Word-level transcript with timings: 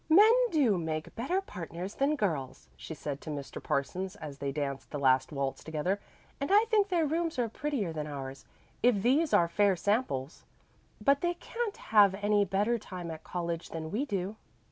"Men 0.09 0.33
do 0.49 0.79
make 0.79 1.13
better 1.15 1.41
partners 1.41 1.93
than 1.93 2.15
girls," 2.15 2.67
she 2.75 2.95
said 2.95 3.21
to 3.21 3.29
Mr. 3.29 3.61
Parsons 3.61 4.15
as 4.15 4.39
they 4.39 4.51
danced 4.51 4.89
the 4.89 4.97
last 4.97 5.31
waltz 5.31 5.63
together. 5.63 5.99
"And 6.39 6.49
I 6.51 6.65
think 6.71 6.89
their 6.89 7.05
rooms 7.05 7.37
are 7.37 7.47
prettier 7.47 7.93
than 7.93 8.07
ours, 8.07 8.43
if 8.81 9.03
these 9.03 9.31
are 9.31 9.47
fair 9.47 9.75
samples. 9.75 10.43
But 10.99 11.21
they 11.21 11.35
can't 11.35 11.77
have 11.93 12.15
any 12.15 12.43
better 12.45 12.79
time 12.79 13.11
at 13.11 13.23
college 13.23 13.69
than 13.69 13.91
we 13.91 14.05
do." 14.05 14.37